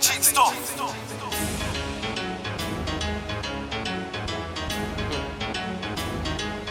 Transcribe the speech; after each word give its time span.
cheap 0.00 0.22
stuff. 0.22 0.54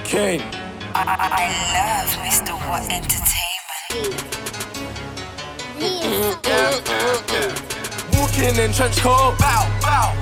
Kane. 0.04 0.42
I, 0.96 1.04
I 1.20 1.48
love 1.76 2.10
Mr. 2.26 2.48
W.O.T 2.48 2.88
Entertainment. 2.89 3.38
Walking 8.16 8.56
in 8.64 8.71
trench 8.74 8.98
coat. 8.98 9.36
Bow, 9.38 9.68
bow. 9.82 10.14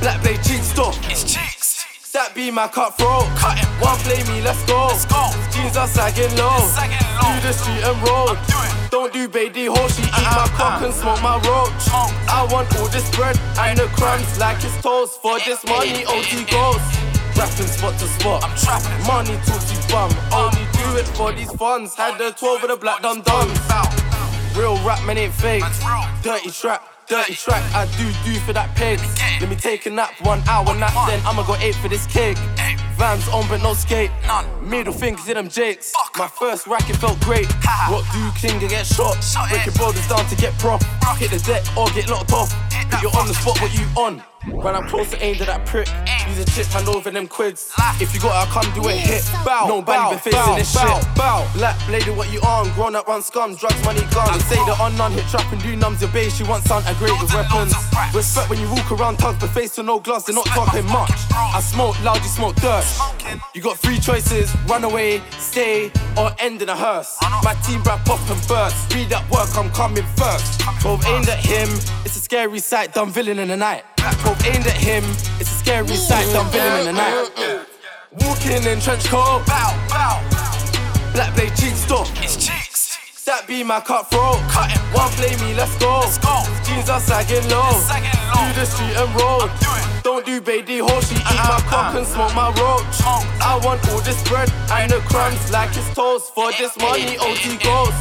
Black 0.00 0.22
blade 0.22 0.42
cheek 0.42 0.62
stuff. 0.62 0.98
It's 1.10 1.24
cheeks. 1.24 1.84
That 2.12 2.34
be 2.34 2.50
my 2.50 2.68
cutthroat. 2.68 3.26
Cut 3.36 3.58
it. 3.58 3.66
One 3.82 3.98
play 4.00 4.22
me, 4.32 4.42
let's 4.42 4.62
go. 4.66 4.86
Let's 4.86 5.06
go. 5.06 5.30
Jeans 5.50 5.76
are 5.76 5.88
sagging 5.88 6.36
low. 6.36 6.58
Sagging 6.70 7.08
low. 7.18 7.34
Do 7.34 7.48
the 7.48 7.52
street 7.52 7.82
and 7.82 8.08
road. 8.08 8.61
Don't 8.92 9.10
do 9.10 9.26
baby 9.26 9.64
horse, 9.64 9.96
she 9.96 10.02
eat 10.02 10.12
Uh-uh, 10.12 10.36
my 10.36 10.48
cock 10.52 10.82
uh. 10.82 10.84
and 10.84 10.92
smoke 10.92 11.22
my 11.22 11.36
roach. 11.48 11.72
Smoke. 11.80 12.12
I 12.28 12.46
want 12.52 12.68
all 12.76 12.88
this 12.88 13.08
bread 13.16 13.40
and 13.58 13.78
the 13.78 13.86
crumbs 13.96 14.38
like 14.38 14.62
it's 14.62 14.76
toast. 14.82 15.18
For 15.22 15.38
this 15.48 15.64
money, 15.64 16.04
OT 16.04 16.44
goes. 16.44 16.76
Rapping 17.32 17.72
spot 17.72 17.98
to 17.98 18.04
spot. 18.04 18.44
I'm 18.44 18.54
trapping. 18.54 18.92
Money 19.08 19.40
talks 19.48 19.72
you 19.72 19.80
bum. 19.88 20.12
Only 20.30 20.68
do 20.76 21.00
it 21.00 21.08
for 21.16 21.32
these 21.32 21.50
funds. 21.52 21.94
Had 21.94 22.18
the 22.18 22.32
12 22.36 22.64
of 22.64 22.68
the 22.68 22.76
black 22.76 23.00
dum 23.00 23.22
dums. 23.22 23.58
Real 24.54 24.76
rap, 24.84 25.02
man, 25.06 25.16
ain't 25.16 25.32
fake. 25.32 25.64
Dirty 26.22 26.50
trap, 26.50 26.84
dirty 27.08 27.32
track. 27.32 27.64
I 27.72 27.86
do 27.96 28.04
do 28.28 28.38
for 28.40 28.52
that 28.52 28.76
pig. 28.76 29.00
Let 29.40 29.48
me 29.48 29.56
take 29.56 29.86
a 29.86 29.90
nap, 29.90 30.12
one 30.20 30.42
hour 30.46 30.74
nap, 30.76 30.92
then 31.08 31.18
I'ma 31.24 31.44
go 31.44 31.56
eight 31.64 31.76
for 31.76 31.88
this 31.88 32.06
cake. 32.06 32.36
Vans 32.96 33.26
on, 33.28 33.48
but 33.48 33.62
no 33.62 33.74
skate. 33.74 34.10
None. 34.26 34.46
Middle 34.68 34.92
fingers 34.92 35.28
in 35.28 35.34
them 35.34 35.48
jakes. 35.48 35.92
Fuck. 35.92 36.18
My 36.18 36.28
first 36.28 36.66
racket 36.66 36.96
felt 36.96 37.18
great. 37.20 37.46
Ha. 37.62 37.88
What 37.90 38.04
do 38.12 38.22
king 38.38 38.60
to 38.60 38.68
get 38.68 38.86
shot? 38.86 39.22
Shot 39.22 39.48
Break 39.48 39.62
it. 39.62 39.66
your 39.66 39.74
brothers 39.74 40.06
down 40.08 40.26
to 40.26 40.36
get 40.36 40.56
prof. 40.58 40.82
Rock 41.02 41.18
Hit 41.18 41.30
the 41.30 41.38
deck 41.38 41.64
or 41.76 41.86
get 41.90 42.08
locked 42.08 42.32
off. 42.32 42.52
But 42.90 43.00
you're 43.02 43.16
on 43.16 43.26
the 43.26 43.34
spot, 43.34 43.60
what 43.60 43.72
you 43.72 43.86
on? 43.96 44.22
When 44.50 44.74
I'm 44.74 44.88
close 44.88 45.10
to 45.10 45.22
aim 45.22 45.36
to 45.36 45.44
that 45.44 45.64
prick, 45.66 45.88
use 46.28 46.38
a 46.40 46.44
chip 46.44 46.66
hand 46.66 46.88
over 46.88 47.10
them 47.10 47.28
quids. 47.28 47.72
If 48.00 48.12
you 48.12 48.20
got 48.20 48.44
to 48.44 48.50
come 48.50 48.66
do 48.74 48.88
a 48.88 48.92
hit, 48.92 49.22
bow, 49.44 49.66
no 49.68 49.82
bow, 49.82 50.10
been 50.10 50.18
facing 50.18 50.40
bow, 50.40 50.56
this 50.56 50.74
bow, 50.74 50.98
shit. 50.98 51.14
Bow, 51.14 51.41
black 51.62 51.78
bladed 51.86 52.16
what 52.16 52.28
you 52.32 52.40
on, 52.40 52.68
grown 52.74 52.96
up 52.96 53.06
run 53.06 53.22
scum, 53.22 53.54
drugs, 53.54 53.80
money, 53.84 54.02
gone. 54.12 54.32
They 54.34 54.42
say 54.50 54.60
the 54.66 54.74
unknown 54.80 55.12
hit 55.12 55.24
trap 55.30 55.46
and 55.52 55.62
do 55.62 55.76
numbs 55.76 56.00
your 56.00 56.10
base. 56.10 56.40
You 56.40 56.46
want 56.46 56.64
sound 56.64 56.84
Loads 57.00 57.32
weapons. 57.32 57.72
Respect 58.12 58.50
when 58.50 58.58
you 58.58 58.68
walk 58.68 58.90
around 58.90 59.18
tongues, 59.20 59.38
but 59.38 59.50
face 59.50 59.76
to 59.76 59.84
no 59.84 60.00
gloves, 60.00 60.24
they're 60.24 60.34
not 60.34 60.46
talking 60.46 60.84
much. 60.86 61.12
I 61.30 61.60
smoke 61.60 61.94
loud, 62.02 62.16
you 62.16 62.28
smoke 62.28 62.56
dirt. 62.56 62.84
You 63.54 63.62
got 63.62 63.78
three 63.78 64.00
choices: 64.00 64.52
run 64.66 64.82
away, 64.82 65.22
stay, 65.38 65.92
or 66.18 66.32
end 66.40 66.62
in 66.62 66.68
a 66.68 66.74
hearse. 66.74 67.16
My 67.44 67.54
team 67.62 67.80
rap 67.84 68.10
up 68.10 68.18
and 68.28 68.42
burst. 68.48 68.92
Read 68.92 69.08
that 69.10 69.22
work, 69.30 69.54
I'm 69.56 69.70
coming 69.70 70.06
first. 70.16 70.60
Coming 70.62 70.80
12 70.80 71.06
aimed 71.06 71.28
at 71.28 71.38
him, 71.38 71.68
it's 72.04 72.16
a 72.16 72.22
scary 72.28 72.58
sight, 72.58 72.92
dumb 72.92 73.12
villain 73.12 73.38
in 73.38 73.46
the 73.46 73.56
night. 73.56 73.84
12 73.98 74.46
aimed 74.46 74.66
at 74.66 74.78
him, 74.88 75.04
it's 75.38 75.52
a 75.52 75.58
scary 75.62 75.94
sight, 75.94 76.26
dumb 76.32 76.50
villain 76.50 76.80
in 76.80 76.86
the 76.86 76.92
night. 76.92 77.66
Walking 78.20 78.64
in 78.66 78.80
trench 78.80 79.04
coat, 79.04 79.44
Bow, 79.46 79.70
bow. 79.88 80.51
Black 81.12 81.34
blade 81.34 81.54
cheek 81.56 81.74
stuff. 81.74 82.10
It's 82.22 82.36
cheeks. 82.36 82.98
That 83.24 83.46
be 83.46 83.62
my 83.62 83.80
cutthroat. 83.80 84.42
Cut 84.50 84.70
it. 84.74 84.80
One 84.90 85.08
play 85.14 85.36
me, 85.46 85.54
let's 85.54 85.76
go. 85.78 86.00
Let's 86.02 86.18
go. 86.18 86.42
Jeans 86.66 86.90
are 86.90 87.00
sagging 87.00 87.46
low. 87.48 87.70
Sagging 87.86 88.18
low. 88.34 88.42
Do 88.42 88.60
the 88.60 88.66
street 88.66 88.96
and. 88.98 89.14
I'm. 89.14 90.02
Don't 90.02 90.26
do 90.26 90.40
baby 90.40 90.78
horse, 90.78 91.08
she 91.08 91.14
eat 91.14 91.22
Uh-uh, 91.22 91.62
my 91.62 91.70
cock 91.70 91.94
uh. 91.94 91.98
and 91.98 92.06
smoke 92.06 92.34
my 92.34 92.50
roach. 92.58 92.82
Smoke. 92.98 93.22
I 93.38 93.60
want 93.62 93.78
all 93.90 94.00
this 94.02 94.18
bread 94.28 94.50
and 94.72 94.90
the 94.90 94.98
crumbs 95.06 95.38
like 95.52 95.70
it's 95.76 95.86
toast. 95.94 96.34
For 96.34 96.50
this 96.58 96.76
money, 96.78 97.16
OT 97.18 97.56
goes. 97.62 97.94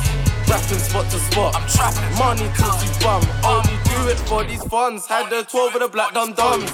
Rapping 0.50 0.82
spot 0.82 1.06
to 1.12 1.20
spot. 1.30 1.56
I'm 1.56 1.68
trapping. 1.70 2.18
Money 2.18 2.50
talks 2.58 2.82
you 2.84 2.92
bum. 3.06 3.22
Only 3.46 3.78
do 3.86 4.10
it 4.10 4.18
for 4.28 4.44
these 4.44 4.64
funds. 4.66 5.06
Had 5.06 5.30
the 5.30 5.44
12 5.44 5.76
of 5.76 5.82
the 5.82 5.88
black 5.88 6.14
dum 6.14 6.34
dums. 6.34 6.72